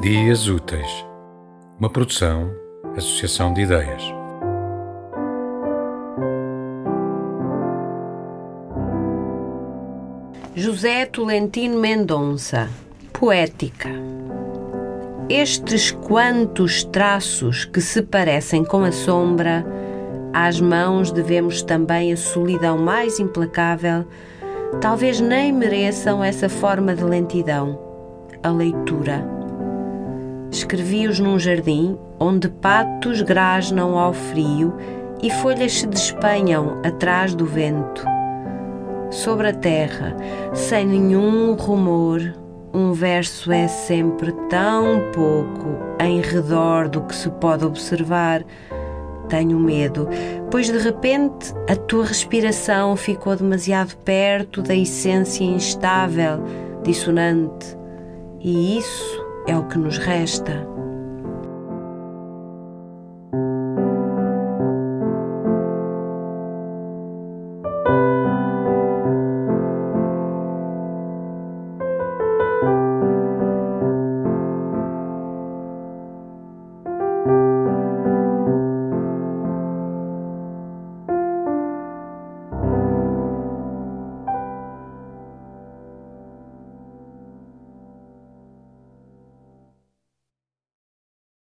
Dias 0.00 0.48
Úteis, 0.48 1.04
uma 1.78 1.90
produção, 1.90 2.50
associação 2.96 3.52
de 3.52 3.60
ideias. 3.60 4.02
José 10.54 11.04
Tolentino 11.04 11.78
Mendonça, 11.78 12.70
Poética. 13.12 13.90
Estes 15.28 15.90
quantos 15.90 16.82
traços 16.82 17.66
que 17.66 17.82
se 17.82 18.00
parecem 18.00 18.64
com 18.64 18.82
a 18.82 18.92
sombra, 18.92 19.66
às 20.32 20.58
mãos 20.62 21.12
devemos 21.12 21.60
também 21.60 22.10
a 22.10 22.16
solidão 22.16 22.78
mais 22.78 23.20
implacável, 23.20 24.06
talvez 24.80 25.20
nem 25.20 25.52
mereçam 25.52 26.24
essa 26.24 26.48
forma 26.48 26.94
de 26.94 27.04
lentidão, 27.04 27.78
a 28.42 28.48
leitura 28.48 29.39
Escrevi-os 30.60 31.18
num 31.18 31.38
jardim 31.38 31.96
onde 32.18 32.46
patos 32.46 33.22
grasnam 33.22 33.98
ao 33.98 34.12
frio 34.12 34.74
e 35.22 35.30
folhas 35.30 35.72
se 35.72 35.86
despenham 35.86 36.82
atrás 36.84 37.34
do 37.34 37.46
vento. 37.46 38.04
Sobre 39.10 39.48
a 39.48 39.54
terra, 39.54 40.14
sem 40.52 40.86
nenhum 40.86 41.54
rumor, 41.54 42.20
um 42.74 42.92
verso 42.92 43.50
é 43.50 43.68
sempre 43.68 44.32
tão 44.50 45.10
pouco 45.14 45.78
em 45.98 46.20
redor 46.20 46.90
do 46.90 47.00
que 47.00 47.16
se 47.16 47.30
pode 47.30 47.64
observar. 47.64 48.44
Tenho 49.30 49.58
medo, 49.58 50.06
pois 50.50 50.66
de 50.66 50.76
repente 50.76 51.54
a 51.70 51.74
tua 51.74 52.04
respiração 52.04 52.96
ficou 52.96 53.34
demasiado 53.34 53.96
perto 54.04 54.60
da 54.60 54.74
essência 54.74 55.42
instável, 55.42 56.44
dissonante, 56.84 57.78
e 58.40 58.76
isso 58.76 59.29
é 59.50 59.56
o 59.56 59.64
que 59.64 59.78
nos 59.78 59.98
resta. 59.98 60.79